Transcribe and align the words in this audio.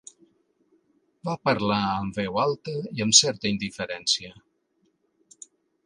Va 1.29 1.35
parlar 1.49 1.77
amb 1.99 2.17
veu 2.21 2.41
alta 2.47 2.75
i 3.01 3.07
amb 3.07 3.21
certa 3.21 3.53
indiferència. 3.57 4.35